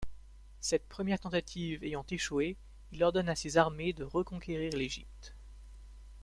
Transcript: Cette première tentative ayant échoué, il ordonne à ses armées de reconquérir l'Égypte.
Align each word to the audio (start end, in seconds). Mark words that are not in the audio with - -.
Cette 0.61 0.89
première 0.89 1.19
tentative 1.19 1.83
ayant 1.83 2.03
échoué, 2.09 2.57
il 2.91 3.03
ordonne 3.03 3.29
à 3.29 3.35
ses 3.35 3.57
armées 3.57 3.93
de 3.93 4.03
reconquérir 4.03 4.75
l'Égypte. 4.75 5.35